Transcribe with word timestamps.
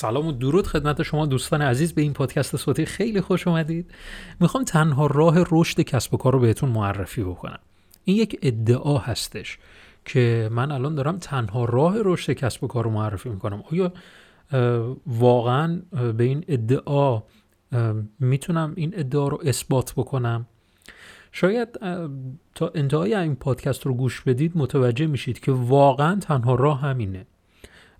سلام 0.00 0.26
و 0.26 0.32
درود 0.32 0.66
خدمت 0.66 1.02
شما 1.02 1.26
دوستان 1.26 1.62
عزیز 1.62 1.94
به 1.94 2.02
این 2.02 2.12
پادکست 2.12 2.56
صوتی. 2.56 2.86
خیلی 2.86 3.20
خوش 3.20 3.46
اومدید. 3.46 3.90
می‌خوام 4.40 4.64
تنها 4.64 5.06
راه 5.06 5.34
رشد 5.50 5.80
کسب 5.80 6.14
و 6.14 6.16
کار 6.16 6.32
رو 6.32 6.38
بهتون 6.38 6.68
معرفی 6.68 7.22
بکنم. 7.22 7.58
این 8.04 8.16
یک 8.16 8.38
ادعا 8.42 8.98
هستش 8.98 9.58
که 10.04 10.48
من 10.52 10.70
الان 10.70 10.94
دارم 10.94 11.18
تنها 11.18 11.64
راه 11.64 11.94
رشد 11.96 12.32
کسب 12.32 12.64
و 12.64 12.66
کار 12.66 12.84
رو 12.84 12.90
معرفی 12.90 13.28
می‌کنم. 13.28 13.62
آیا 13.72 13.92
واقعا 15.06 15.82
به 16.16 16.24
این 16.24 16.44
ادعا 16.48 17.22
می‌تونم 18.20 18.72
این 18.76 18.92
ادعا 18.96 19.28
رو 19.28 19.40
اثبات 19.44 19.92
بکنم؟ 19.96 20.46
شاید 21.32 21.68
تا 22.54 22.72
انتهای 22.74 23.14
این 23.14 23.36
پادکست 23.36 23.86
رو 23.86 23.94
گوش 23.94 24.20
بدید 24.20 24.52
متوجه 24.54 25.06
میشید 25.06 25.40
که 25.40 25.52
واقعا 25.52 26.20
تنها 26.20 26.54
راه 26.54 26.80
همینه. 26.80 27.26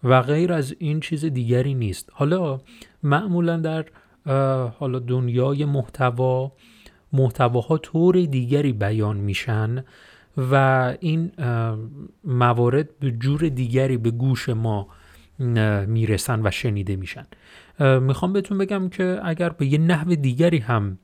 و 0.05 0.23
غیر 0.23 0.53
از 0.53 0.75
این 0.79 1.01
چیز 1.01 1.25
دیگری 1.25 1.75
نیست. 1.75 2.11
حالا 2.13 2.61
معمولا 3.03 3.57
در 3.57 3.85
حالا 4.79 4.99
دنیای 4.99 5.65
محتوا 5.65 6.53
محتواها 7.13 7.79
طور 7.79 8.25
دیگری 8.25 8.73
بیان 8.73 9.17
میشن 9.17 9.85
و 10.37 10.55
این 11.01 11.33
موارد 12.25 12.99
به 12.99 13.11
جور 13.11 13.49
دیگری 13.49 13.97
به 13.97 14.11
گوش 14.11 14.49
ما 14.49 14.89
می‌رسن 15.87 16.47
و 16.47 16.51
شنیده 16.51 16.97
میشن. 16.97 17.27
می‌خوام 18.01 18.33
بهتون 18.33 18.59
بگم 18.59 18.89
که 18.89 19.21
اگر 19.25 19.49
به 19.49 19.67
یه 19.67 19.79
نحو 19.79 20.15
دیگری 20.15 20.59
هم 20.59 20.99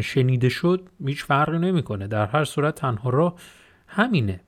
شنیده 0.00 0.48
شد 0.48 0.88
هیچ 1.06 1.24
فرقی 1.24 1.58
نمی‌کنه. 1.58 2.06
در 2.06 2.26
هر 2.26 2.44
صورت 2.44 2.74
تنها 2.74 3.10
راه 3.10 3.34
همینه 3.86 4.40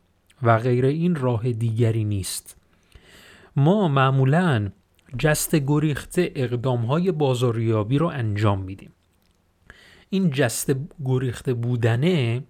و 0.42 0.58
غیر 0.58 0.84
این 0.86 1.14
راه 1.14 1.52
دیگری 1.52 2.04
نیست. 2.04 2.56
ما 3.56 3.88
معمولا 3.88 4.70
جست 5.18 5.54
گریخته 5.56 6.32
اقدام 6.34 6.84
های 6.84 7.12
بازاریابی 7.12 7.98
رو 7.98 8.06
انجام 8.06 8.62
میدیم. 8.62 8.92
این 10.10 10.30
جست 10.30 10.72
گریخته 11.04 11.54
بودنه 11.54 12.42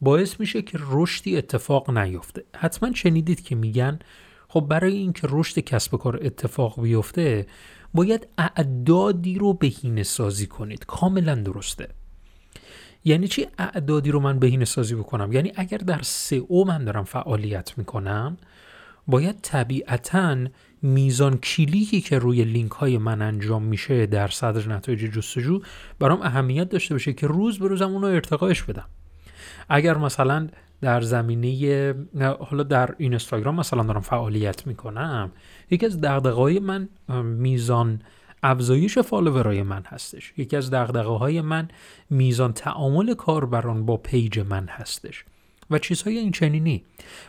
باعث 0.00 0.40
میشه 0.40 0.62
که 0.62 0.78
رشدی 0.90 1.36
اتفاق 1.36 1.90
نیفته. 1.98 2.44
حتما 2.56 2.92
شنیدید 2.92 3.44
که 3.44 3.54
میگن 3.54 3.98
خب 4.48 4.60
برای 4.60 4.96
اینکه 4.96 5.28
رشد 5.30 5.58
کسب 5.58 5.96
کار 5.96 6.20
اتفاق 6.22 6.82
بیفته 6.82 7.46
باید 7.94 8.28
اعدادی 8.38 9.38
رو 9.38 9.52
بهینه 9.52 10.02
سازی 10.02 10.46
کنید. 10.46 10.84
کاملا 10.86 11.34
درسته. 11.34 11.88
یعنی 13.04 13.28
چی 13.28 13.46
اعدادی 13.58 14.10
رو 14.10 14.20
من 14.20 14.38
بهینه 14.38 14.64
سازی 14.64 14.94
بکنم؟ 14.94 15.32
یعنی 15.32 15.52
اگر 15.56 15.78
در 15.78 16.00
او 16.48 16.64
من 16.64 16.84
دارم 16.84 17.04
فعالیت 17.04 17.78
می‌کنم 17.78 18.36
باید 19.10 19.36
طبیعتا 19.42 20.36
میزان 20.82 21.36
کلیکی 21.36 22.00
که 22.00 22.18
روی 22.18 22.44
لینک 22.44 22.70
های 22.70 22.98
من 22.98 23.22
انجام 23.22 23.62
میشه 23.62 24.06
در 24.06 24.28
صدر 24.28 24.68
نتایج 24.68 25.00
جستجو 25.00 25.60
برام 25.98 26.22
اهمیت 26.22 26.68
داشته 26.68 26.94
باشه 26.94 27.12
که 27.12 27.26
روز 27.26 27.58
به 27.58 27.68
روزم 27.68 27.90
اونو 27.90 28.06
ارتقاش 28.06 28.62
بدم. 28.62 28.86
اگر 29.68 29.98
مثلا 29.98 30.48
در 30.80 31.00
زمینه 31.00 31.94
حالا 32.40 32.62
در 32.62 32.94
اینستاگرام 32.98 33.54
مثلا 33.54 33.82
دارم 33.82 34.00
فعالیت 34.00 34.66
می‌کنم 34.66 35.32
یکی 35.70 35.86
از 35.86 36.00
دغدغه‌های 36.00 36.58
من 36.58 36.88
میزان 37.24 38.02
افزایش 38.42 38.98
follower 38.98 39.55
ای 39.55 39.62
من 39.62 39.82
هستش. 39.86 40.32
یکی 40.36 40.56
از 40.56 40.70
دغدغه 40.70 41.18
های 41.18 41.40
من 41.40 41.68
میزان 42.10 42.52
تعامل 42.52 43.14
کاربران 43.14 43.86
با 43.86 43.96
page 43.96 44.38
من 44.38 44.66
هستش. 44.68 45.24
و 45.70 45.78
چیزهای 45.78 46.18
این 46.18 46.32
چنینی 46.32 46.84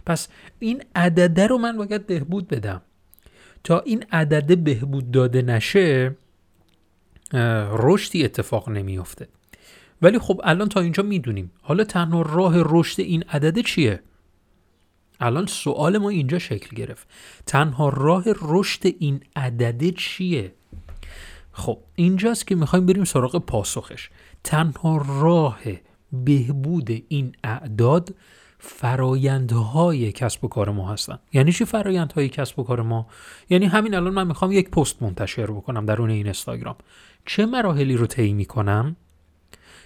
پس 0.06 0.28
این 0.60 0.84
عدده 0.96 1.48
رو 1.48 1.58
من 1.58 1.78
باید 1.78 2.08
بهبود 2.08 2.48
بدم. 2.48 2.82
تا 3.64 3.80
این 3.80 4.06
عدده 4.12 4.56
بهبود 4.56 5.12
داده 5.12 5.42
نشه 5.42 6.16
رشدی 7.72 8.24
اتفاق 8.24 8.70
نمیافته. 8.70 9.28
ولی 10.02 10.20
خب 10.20 10.42
الان 10.44 10.70
تا 10.70 10.80
اینجا 10.80 11.04
می‌دونیم. 11.04 11.52
حالا 11.62 11.84
تنها 11.84 12.22
راه 12.22 12.54
رشد 12.58 13.02
این 13.02 13.24
عدده 13.30 13.64
چیه؟ 13.64 14.00
الان 15.20 15.46
سوال 15.46 15.98
ما 15.98 16.10
اینجا 16.10 16.40
شکل 16.40 16.76
گرفت. 16.76 17.08
تنها 17.46 17.90
راه 17.90 18.24
رشد 18.42 18.82
این 19.00 19.22
عدده 19.36 19.92
چیه؟ 19.92 20.54
خب 21.52 21.78
اینجاست 21.96 22.48
که 22.48 22.56
می‌خوایم 22.56 22.86
بریم 22.86 23.04
سراغ 23.04 23.46
پاسخش. 23.46 24.10
تنها 24.44 25.06
راه 25.22 25.60
بهبود 26.14 26.90
این 27.08 27.36
اعداد 27.44 28.16
فرایندهای 28.60 30.12
کسب 30.12 30.46
و 30.46 30.48
کار 30.48 30.70
ما 30.70 30.92
هستن. 30.94 31.20
یعنی 31.34 31.52
چی 31.52 31.66
فرایندهای 31.66 32.30
کسب 32.30 32.60
و 32.60 32.64
کار 32.64 32.82
ما؟ 32.82 33.08
یعنی 33.50 33.66
همین 33.66 33.96
الان 33.96 34.14
من 34.14 34.28
می‌خوام 34.28 34.52
یک 34.52 34.70
پست 34.70 35.04
منتشر 35.04 35.52
بکنم 35.52 35.86
در 35.86 36.02
اون 36.02 36.10
این 36.10 36.26
اینستاگرام. 36.26 36.76
چه 37.26 37.46
مراحلی 37.46 37.98
رو 37.98 38.08
طی 38.08 38.34
می‌کنم؟ 38.34 38.96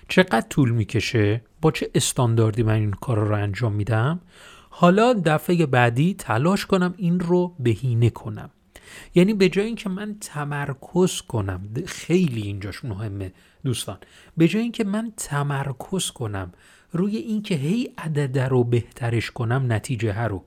چقدر 0.07 0.47
طول 0.49 0.71
می‌کشه؟ 0.71 1.41
با 1.61 1.71
چه 1.71 1.91
استانداردی 1.95 2.63
من 2.63 2.73
این 2.73 2.91
کار 2.91 3.17
رو 3.17 3.35
انجام 3.35 3.73
میدم؟ 3.73 4.19
حالا 4.69 5.13
دفعه 5.25 5.65
بعدی 5.65 6.13
تلاش 6.13 6.65
کنم 6.65 6.93
این 6.97 7.19
رو 7.19 7.55
بهینه 7.59 8.09
کنم. 8.09 8.49
یعنی 9.15 9.33
به 9.33 9.49
جای 9.49 9.65
اینکه 9.65 9.89
من 9.89 10.15
تمرکز 10.21 11.21
کنم 11.21 11.69
خیلی 11.85 12.41
اینجاش 12.41 12.85
مهمه 12.85 13.31
دوستان. 13.63 13.97
به 14.37 14.47
جای 14.47 14.61
اینکه 14.61 14.83
من 14.83 15.13
تمرکز 15.17 16.11
کنم 16.11 16.53
روی 16.91 17.17
اینکه 17.17 17.55
هی 17.55 17.91
عدد 17.97 18.39
رو 18.39 18.63
بهترش 18.63 19.31
کنم 19.31 19.65
نتیجه 19.69 20.21
رو 20.21 20.43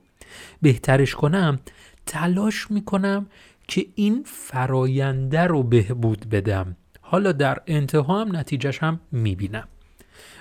بهترش 0.61 1.15
کنم 1.15 1.59
تلاش 2.05 2.71
می‌کنم 2.71 3.27
که 3.67 3.85
این 3.95 4.23
فراینده 4.25 5.41
رو 5.41 5.63
بهبود 5.63 6.29
بدم. 6.29 6.75
حالا 7.01 7.31
در 7.31 7.61
انتها 7.67 8.21
هم 8.21 8.35
نتیجهش 8.35 8.83
هم 8.83 8.99
می‌بینم. 9.11 9.67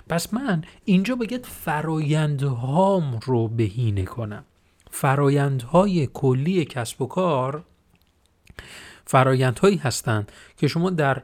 پس 0.08 0.34
من 0.34 0.64
اینجا 0.84 1.14
باید 1.14 1.46
فرایندهام 1.46 3.20
رو 3.24 3.48
بهینه 3.48 4.04
کنم. 4.04 4.44
فرایندهای 4.90 6.08
کلی 6.14 6.64
کسب 6.64 7.02
و 7.02 7.06
کار 7.06 7.64
فرایندهایی 9.04 9.76
هستند 9.76 10.32
که 10.56 10.68
شما 10.68 10.90
در 10.90 11.22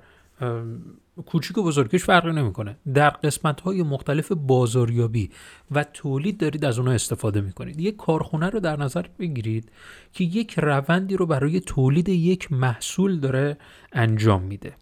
کوچیک 1.26 1.58
و 1.58 1.62
بزرگش 1.62 2.04
فرقی 2.04 2.32
نمی‌کنه. 2.32 2.76
در 2.94 3.10
قسمت 3.10 3.60
های 3.60 3.82
مختلف 3.82 4.32
بازاریابی 4.32 5.30
و 5.70 5.84
تولید 5.84 6.38
دارید 6.38 6.64
از 6.64 6.78
اونها 6.78 6.94
استفاده 6.94 7.40
می‌کنید. 7.40 7.80
یک 7.80 7.96
کارخونه 7.96 8.50
رو 8.50 8.60
در 8.60 8.76
نظر 8.76 9.04
بگیرید 9.18 9.72
که 10.12 10.24
یک 10.24 10.54
روندی 10.58 11.16
رو 11.16 11.26
برای 11.26 11.60
تولید 11.60 12.08
یک 12.08 12.52
محصول 12.52 13.20
داره 13.20 13.56
انجام 13.92 14.42
میده. 14.42 14.76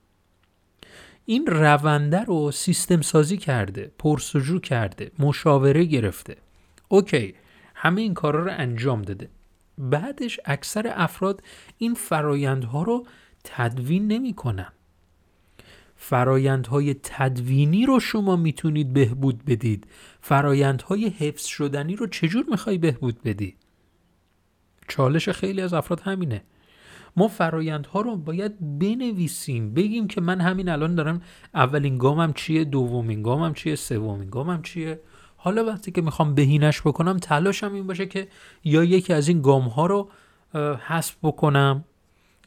این 1.24 1.46
رونده 1.46 2.24
رو 2.24 2.50
سیستم 2.50 3.00
سازی 3.00 3.36
کرده 3.36 3.92
پرسجو 3.98 4.58
کرده 4.58 5.10
مشاوره 5.18 5.84
گرفته. 5.84 6.36
اوکی 6.88 7.34
همه 7.74 8.00
این 8.00 8.14
کارا 8.14 8.44
رو 8.44 8.50
انجام 8.54 9.02
داده. 9.02 9.28
بعدش 9.90 10.40
اکثر 10.44 10.92
افراد 10.94 11.42
این 11.78 11.94
فرایندها 11.94 12.82
رو 12.82 13.06
تدوین 13.44 14.08
نمی‌کنن. 14.08 14.72
فرایندهای 15.96 16.94
تدوینی 17.02 17.86
رو 17.86 18.00
شما 18.00 18.36
می‌تونید 18.36 18.92
بهبود 18.92 19.44
بدید. 19.44 19.86
فرایندهای 20.20 21.08
حفظ 21.08 21.44
شدنی 21.44 21.96
رو 21.96 22.06
چجور 22.06 22.44
می‌خوای 22.50 22.78
بهبود 22.78 23.22
بدی؟ 23.22 23.56
چالش 24.88 25.28
خیلی 25.28 25.60
از 25.60 25.74
افراد 25.74 26.00
همینه. 26.00 26.42
ما 27.16 27.28
فرایندها 27.28 28.00
رو 28.00 28.16
باید 28.16 28.78
بنویسیم 28.78 29.74
بگیم 29.74 30.08
که 30.08 30.20
من 30.20 30.40
همین 30.40 30.68
الان 30.68 30.94
دارم 30.94 31.22
اولین 31.54 31.98
گامم 31.98 32.32
چیه 32.32 32.64
دومین 32.64 33.22
گامم 33.22 33.54
چیه 33.54 33.76
سومین 33.76 34.30
گامم 34.30 34.62
چیه؟ 34.62 35.00
حالا 35.44 35.64
وقتی 35.64 35.92
که 35.92 36.02
می‌خوام 36.02 36.34
بهینش 36.34 36.80
بکنم 36.80 37.18
تلاشم 37.18 37.74
این 37.74 37.86
باشه 37.86 38.06
که 38.06 38.28
یا 38.64 38.84
یکی 38.84 39.12
از 39.12 39.28
این 39.28 39.42
گام 39.42 39.62
ها 39.62 39.86
رو 39.86 40.08
حذف 40.88 41.16
بکنم 41.22 41.84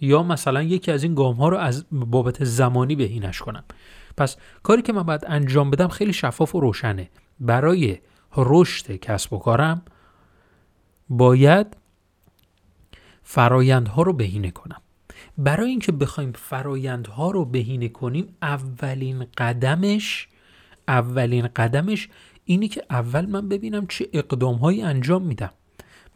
یا 0.01 0.23
مثلا 0.23 0.61
یکی 0.63 0.91
از 0.91 1.03
این 1.03 1.15
گام 1.15 1.35
ها 1.35 1.49
رو 1.49 1.57
از 1.57 1.85
بابت 1.91 2.43
زمانی 2.43 2.95
بهینش 2.95 3.39
کنم. 3.39 3.63
پس 4.17 4.37
کاری 4.63 4.81
که 4.81 4.93
من 4.93 5.03
باید 5.03 5.23
انجام 5.27 5.71
بدم 5.71 5.87
خیلی 5.87 6.13
شفاف 6.13 6.55
و 6.55 6.59
روشنه. 6.59 7.09
برای 7.39 7.97
رشد 8.37 8.95
کسب 8.95 9.33
و 9.33 9.39
کارم 9.39 9.81
باید 11.09 11.77
فرایندها 13.23 14.01
رو 14.01 14.13
بهینه 14.13 14.51
کنم. 14.51 14.81
برای 15.37 15.69
اینکه 15.69 15.91
بخوایم 15.91 16.31
فرایندها 16.31 17.31
رو 17.31 17.45
بهینه 17.45 17.89
کنیم 17.89 18.35
اولین 18.41 19.25
قدمش 19.37 20.27
اولین 20.87 21.47
قدمش 21.47 22.09
اینی 22.45 22.67
که 22.67 22.83
اول 22.89 23.25
من 23.25 23.49
ببینم 23.49 23.87
چه 23.87 24.07
اقدام 24.13 24.55
هایی 24.55 24.81
انجام 24.81 25.21
میدم. 25.21 25.51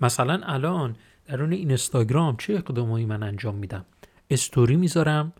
مثلا 0.02 0.42
الان 0.44 0.96
درون 1.28 1.52
اینستاگرام 1.52 2.38
چه 2.38 2.54
اقدامهایی 2.54 3.06
من 3.06 3.24
انجام 3.24 3.56
میدم؟ 3.56 3.86
استوری 4.30 4.76
می‌ذارم 4.76 5.34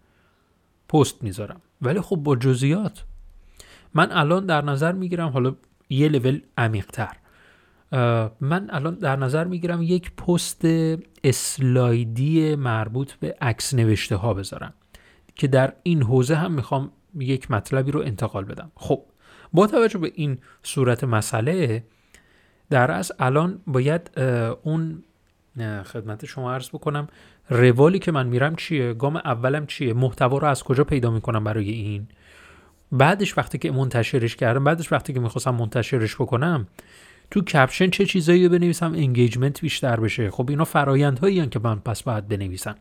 پست 0.90 1.24
می‌ذارم. 1.24 1.62
ولی 1.82 2.02
خب 2.02 2.16
با 2.16 2.36
جزئیات. 2.36 3.04
من 3.94 4.12
الان 4.12 4.46
در 4.46 4.62
نظر 4.62 4.92
می‌گیرم 4.92 5.30
حالا 5.30 5.56
یه 5.90 6.10
لول 6.10 6.42
عمیقتر. 6.58 7.16
من 8.42 8.68
الان 8.70 8.96
در 8.96 9.16
نظر 9.16 9.44
می‌گیرم 9.44 9.82
یک 9.82 10.16
پست 10.16 10.62
اسلایدی 11.24 12.56
مربوط 12.56 13.14
به 13.14 13.38
عکس 13.42 13.74
نوشته 13.74 14.16
ها 14.16 14.34
بذارم. 14.34 14.74
که 15.36 15.48
در 15.48 15.74
این 15.84 16.04
حوزه 16.04 16.36
هم 16.36 16.52
می‌خوام 16.52 16.92
یک 17.20 17.52
مطلبی 17.52 17.92
رو 17.92 18.00
انتقال 18.00 18.46
بدم. 18.46 18.72
خب 18.76 19.04
با 19.54 19.68
توجه 19.68 20.00
به 20.00 20.12
این 20.16 20.38
صورت 20.64 21.04
مسئله 21.04 21.84
در 22.70 22.92
از 22.92 23.12
الان 23.20 23.62
باید 23.68 24.12
اون 24.64 25.04
خدمت 25.86 26.26
شما 26.26 26.54
عرض 26.54 26.70
بکنم 26.70 27.08
روالی 27.50 28.00
که 28.00 28.12
من 28.12 28.28
میرم 28.28 28.56
چیه؟ 28.56 28.94
گام 28.94 29.16
اولم 29.16 29.66
چیه؟ 29.66 29.94
محتوا 29.94 30.38
رو 30.38 30.48
از 30.48 30.64
کجا 30.64 30.84
پیدا 30.84 31.12
می‌کنم 31.12 31.44
برای 31.44 31.70
این؟ 31.70 32.08
بعدش 32.92 33.38
وقتی 33.38 33.58
که 33.58 33.72
منتشرش 33.72 34.36
کردم 34.36 34.64
بعدش 34.64 34.92
وقتی 34.92 35.14
که 35.14 35.20
می‌خواستم 35.20 35.56
منتشرش 35.56 36.16
بکنم 36.16 36.68
تو 37.32 37.42
کپشن 37.42 37.90
چه 37.90 38.06
چیزایی 38.06 38.50
بنویسم؟ 38.50 38.94
انگیجمنت 38.94 39.62
بیشتر 39.62 40.00
بشه. 40.00 40.32
خب 40.32 40.50
اینا 40.50 40.66
فرایندهایی 40.66 41.48
که 41.48 41.60
من 41.60 41.80
پس 41.80 42.04
باید 42.04 42.28
بنویسم. 42.28 42.76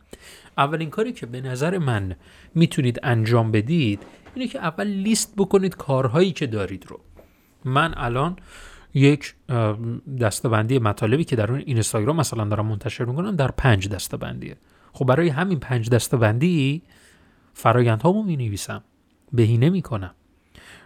اولین 0.58 0.90
کاری 0.90 1.12
که 1.12 1.26
به 1.26 1.40
نظر 1.40 1.78
من 1.78 2.16
می‌تونید 2.54 3.00
انجام 3.02 3.52
بدید 3.52 4.02
اینه 4.34 4.48
که 4.48 4.58
اول 4.58 4.86
لیست 4.86 5.34
بکنید 5.36 5.76
کارهایی 5.76 6.32
که 6.32 6.46
دارید 6.46 6.86
رو. 6.86 7.00
من 7.64 7.94
الان 7.96 8.36
یک 8.94 9.34
دستبندی 10.20 10.78
مطالبی 10.78 11.24
که 11.24 11.36
در 11.36 11.52
اون 11.52 11.60
اینستاگرام 11.66 12.16
مثلا 12.16 12.44
دارم 12.44 12.66
منتشر 12.66 13.04
می‌کنم 13.04 13.36
در 13.36 13.50
پنج 13.50 13.88
دستبندیه. 13.88 14.56
خب 14.92 15.04
برای 15.04 15.28
همین 15.28 15.58
پنج 15.60 15.90
دستبندی 15.90 16.82
فرایندهامو 17.54 18.22
می 18.22 18.36
نویسم 18.36 18.84
بهینه 19.32 19.70
می‌کنم. 19.70 20.14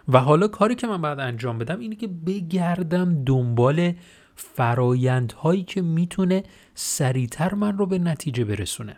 و 0.07 0.19
حالا 0.19 0.47
کاری 0.47 0.75
که 0.75 0.87
من 0.87 1.01
باید 1.01 1.19
انجام 1.19 1.57
بدم 1.57 1.79
اینه 1.79 1.95
که 1.95 2.07
بگردم 2.07 3.23
دنبال 3.23 3.93
فرایندهایی 4.35 5.63
که 5.63 5.81
می‌تونه 5.81 6.43
سریعتر 6.75 7.53
من 7.53 7.77
رو 7.77 7.85
به 7.85 7.99
نتیجه 7.99 8.45
برسونه. 8.45 8.95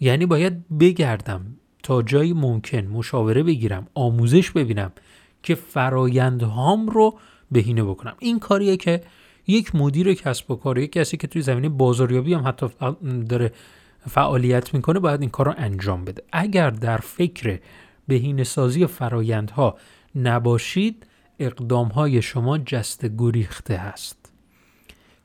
یعنی 0.00 0.26
باید 0.26 0.78
بگردم 0.78 1.56
تا 1.82 2.02
جایی 2.02 2.32
ممکن 2.32 2.86
مشاوره 2.86 3.42
بگیرم 3.42 3.86
آموزش 3.94 4.50
ببینم 4.50 4.92
که 5.42 5.54
فرایندهام 5.54 6.88
رو 6.88 7.18
بهینه 7.52 7.84
بکنم. 7.84 8.14
این 8.18 8.38
کاریه 8.38 8.76
که 8.76 9.02
یک 9.46 9.74
مدیر 9.74 10.14
کسب 10.14 10.50
و 10.50 10.56
کار 10.56 10.78
یک 10.78 10.92
کسی 10.92 11.16
که 11.16 11.26
توی 11.26 11.42
زمینه 11.42 11.68
بازاریابی 11.68 12.34
هم 12.34 12.48
حتی 12.48 12.66
داره 13.28 13.52
فعالیت 14.08 14.74
می‌کنه 14.74 14.98
باید 14.98 15.20
این 15.20 15.30
کار 15.30 15.46
رو 15.46 15.54
انجام 15.56 16.04
بده. 16.04 16.22
اگر 16.32 16.70
در 16.70 16.96
فکر 16.96 17.58
بهینه 18.08 18.44
سازی 18.44 18.86
فرایندها 18.86 19.76
نباشید 20.16 21.06
اقدام 21.38 21.88
های 21.88 22.22
شما 22.22 22.58
جست 22.58 23.06
گریخته 23.18 23.76
هست. 23.76 24.32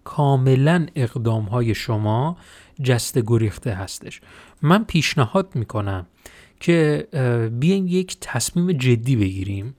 کاملا 0.03 0.87
اقدام 0.95 1.43
های 1.43 1.75
شما 1.75 2.37
جست 2.83 3.19
گریخته 3.27 3.71
هستش. 3.71 4.21
من 4.61 4.83
پیشنهاد 4.83 5.55
می‌کنم 5.55 6.05
که 6.59 7.07
بیایم 7.59 7.87
یک 7.87 8.17
تصمیم 8.21 8.71
جدی 8.71 9.15
بگیریم 9.15 9.75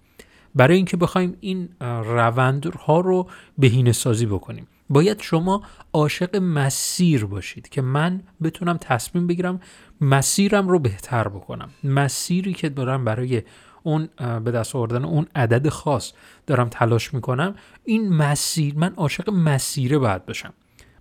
برای 0.54 0.76
اینکه 0.76 0.96
بخوایم 0.96 1.36
این 1.40 1.68
روندها 1.80 3.00
رو 3.00 3.28
بهینه 3.58 3.92
سازی 3.92 4.26
بکنیم. 4.26 4.66
باید 4.90 5.20
شما 5.20 5.62
عاشق 5.92 6.36
مسیر 6.36 7.24
باشید 7.24 7.68
که 7.68 7.82
من 7.82 8.22
بتونم 8.42 8.76
تصمیم 8.76 9.26
بگیرم 9.26 9.60
مسیرم 10.00 10.68
رو 10.68 10.78
بهتر 10.78 11.28
بکنم. 11.28 11.70
مسیری 11.84 12.52
که 12.52 12.68
دارم 12.68 13.04
برای 13.04 13.42
اون 13.82 14.08
به 14.44 14.50
دست 14.50 14.76
آوردن 14.76 15.04
اون 15.04 15.26
عدد 15.34 15.68
خاص 15.68 16.12
دارم 16.46 16.68
تلاش 16.68 17.14
می‌کنم 17.14 17.54
این 17.84 18.08
مسیر 18.08 18.74
من 18.76 18.94
عاشق 18.94 19.30
مسیره 19.30 19.98
باید 19.98 20.26
باشم. 20.26 20.52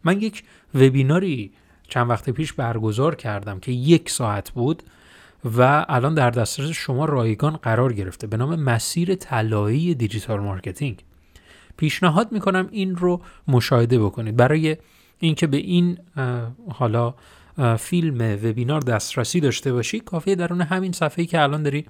من 0.04 0.22
یک 0.22 0.44
وبیناری 0.76 1.52
چند 1.88 2.10
وقت 2.10 2.30
پیش 2.30 2.54
برگزار 2.54 3.16
کردم 3.16 3.60
که 3.60 3.72
یک 3.72 4.10
ساعت 4.10 4.50
بود 4.52 4.84
و 5.58 5.86
الان 5.90 6.14
در 6.14 6.30
دسترس 6.30 6.70
شما 6.70 7.06
رایگان 7.06 7.58
قرار 7.58 7.94
گرفته 7.94 8.28
به 8.28 8.38
نام 8.38 8.56
مسیر 8.56 9.16
طلایی 9.16 9.96
digital 9.96 10.40
marketing. 10.40 11.04
پیشنهاد 11.78 12.32
می‌کنم 12.32 12.68
این 12.72 12.96
رو 12.96 13.22
مشاهده 13.48 14.00
بکنید. 14.00 14.36
برای 14.36 14.78
اینکه 15.20 15.48
به 15.48 15.58
این 15.58 15.98
حالا 16.70 17.14
فیلم 17.80 18.40
وبینار 18.44 18.82
دسترسی 18.82 19.40
داشته 19.40 19.74
باشی 19.74 20.00
کافیه 20.00 20.36
درون 20.36 20.62
همین 20.62 20.92
صفحه‌ای 20.92 21.28
که 21.28 21.42
الان 21.42 21.64
داری 21.64 21.86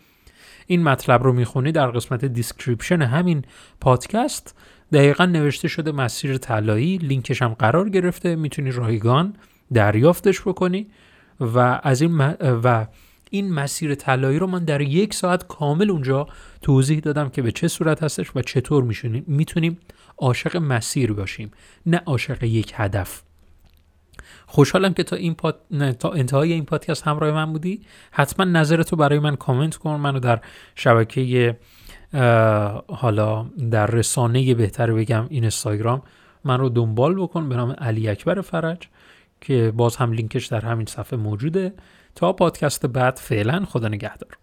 این 0.68 0.84
مطلب 0.84 1.24
رو 1.24 1.34
می‌خونی 1.34 1.72
در 1.72 1.88
قسمت 1.88 2.26
description 2.26 3.02
همین 3.02 3.46
پادکست. 3.82 4.56
دقیقا 4.94 5.26
نوشته 5.26 5.68
شده 5.68 5.92
مسیر 5.92 6.38
طلایی 6.38 6.98
لینکش 6.98 7.42
هم 7.42 7.54
قرار 7.54 7.90
گرفته. 7.90 8.36
می‌تونی 8.36 8.72
رایگان 8.72 9.34
دریافتش 9.74 10.42
بکنی 10.42 10.88
و 11.40 11.80
از 11.84 12.02
این 12.02 12.18
و 12.64 12.86
این 13.32 13.54
مسیر 13.54 13.96
طلایی 13.96 14.40
رو 14.40 14.48
من 14.48 14.66
در 14.66 14.82
یک 14.82 15.14
ساعت 15.14 15.48
کامل 15.48 15.92
اونجا 15.92 16.28
توضیح 16.62 17.00
دادم 17.00 17.30
که 17.30 17.42
به 17.42 17.52
چه 17.52 17.68
صورت 17.68 18.04
هستش 18.04 18.36
و 18.36 18.42
چطور 18.42 18.84
می‌تونیم 19.28 19.78
عاشق 20.18 20.58
مسیر 20.58 21.14
باشیم 21.14 21.52
نه 21.86 22.02
عاشق 22.06 22.44
یک 22.44 22.74
هدف. 22.76 23.22
خوشحالم 24.46 24.94
که 24.94 25.04
تا 25.04 25.16
این 25.16 25.36
پاد... 25.36 25.60
تا 26.00 26.12
انتهای 26.12 26.54
این 26.54 26.66
پادکست 26.66 27.04
همراه 27.04 27.32
من 27.32 27.54
بودی. 27.54 27.82
حتما 28.12 28.46
نظرتو 28.46 28.96
برای 28.96 29.20
من 29.20 29.36
کامنت 29.36 29.76
کن. 29.76 29.96
منو 29.96 30.20
در 30.20 30.40
شبکه 30.76 31.58
حالا 32.88 33.46
در 33.72 33.88
رسانه 33.88 34.56
بهتر 34.56 34.92
بگم 34.92 35.26
این 35.30 35.44
اینستاگرام 35.44 36.02
من 36.44 36.60
رو 36.60 36.70
دنبال 36.70 37.16
بکن. 37.16 37.50
به 37.50 37.56
نام 37.56 37.72
علی 37.72 38.10
اکبر 38.10 38.42
فرج 38.42 38.88
که 39.42 39.74
باز 39.76 39.96
هم 39.96 40.12
لینکش 40.12 40.46
در 40.46 40.62
همین 40.62 40.86
صفحه 40.86 41.20
موجوده. 41.20 41.74
تا 42.18 42.34
پادکست 42.34 42.86
بعد 42.86 43.18
فعلا 43.18 43.66
خدا 43.66 43.88
نگهدار. 43.88 44.38